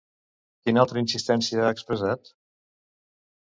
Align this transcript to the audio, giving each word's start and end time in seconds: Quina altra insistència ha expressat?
Quina 0.63 0.81
altra 0.83 1.01
insistència 1.03 1.67
ha 1.67 1.75
expressat? 1.77 2.33